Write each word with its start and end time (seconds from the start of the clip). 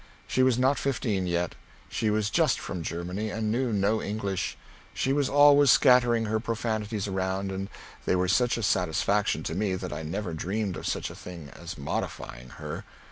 She 0.25 0.41
was 0.41 0.57
not 0.57 0.79
fifteen 0.79 1.27
yet. 1.27 1.53
She 1.87 2.09
was 2.09 2.31
just 2.31 2.59
from 2.59 2.81
Germany, 2.81 3.29
and 3.29 3.51
knew 3.51 3.71
no 3.71 4.01
English. 4.01 4.57
She 4.95 5.13
was 5.13 5.29
always 5.29 5.69
scattering 5.69 6.25
her 6.25 6.39
profanities 6.39 7.07
around, 7.07 7.51
and 7.51 7.69
they 8.05 8.15
were 8.15 8.27
such 8.27 8.57
a 8.57 8.63
satisfaction 8.63 9.43
to 9.43 9.53
me 9.53 9.75
that 9.75 9.93
I 9.93 10.01
never 10.01 10.33
dreamed 10.33 10.75
of 10.75 10.87
such 10.87 11.11
a 11.11 11.15
thing 11.15 11.49
as 11.49 11.77
modifying 11.77 12.49
her. 12.49 12.83